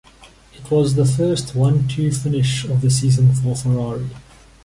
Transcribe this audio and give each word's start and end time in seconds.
It 0.55 0.71
was 0.71 0.95
the 0.95 1.05
first 1.05 1.53
one-two 1.53 2.11
finish 2.11 2.63
of 2.63 2.81
the 2.81 2.89
season 2.89 3.31
for 3.35 3.53
Ferrari. 3.55 4.07